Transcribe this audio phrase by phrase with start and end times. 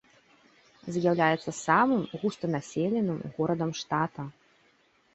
[0.95, 4.21] З'яўляецца самым густанаселеным горадам штата.